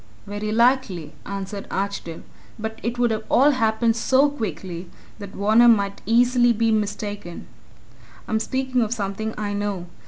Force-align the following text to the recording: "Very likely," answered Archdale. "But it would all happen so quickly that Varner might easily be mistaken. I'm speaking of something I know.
"Very 0.25 0.51
likely," 0.51 1.13
answered 1.27 1.67
Archdale. 1.69 2.23
"But 2.57 2.79
it 2.81 2.97
would 2.97 3.11
all 3.29 3.51
happen 3.51 3.93
so 3.93 4.31
quickly 4.31 4.89
that 5.19 5.29
Varner 5.35 5.67
might 5.67 6.01
easily 6.07 6.53
be 6.53 6.71
mistaken. 6.71 7.45
I'm 8.27 8.39
speaking 8.39 8.81
of 8.81 8.95
something 8.95 9.31
I 9.37 9.53
know. 9.53 9.85